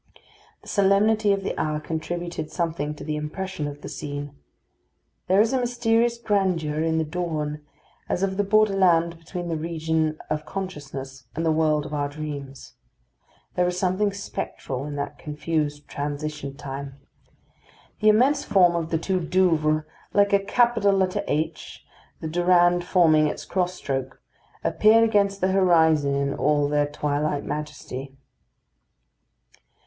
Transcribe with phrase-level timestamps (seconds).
[0.63, 4.31] The solemnity of the hour contributed something to the impression of the scene.
[5.27, 7.61] There is a mysterious grandeur in the dawn,
[8.09, 12.09] as of the border land between the region of consciousness and the world of our
[12.09, 12.73] dreams.
[13.53, 16.95] There is something spectral in that confused transition time.
[17.99, 19.83] The immense form of the two Douvres,
[20.15, 21.85] like a capital letter H,
[22.21, 24.19] the Durande forming its cross stroke,
[24.63, 28.17] appeared against the horizon in all their twilight majesty.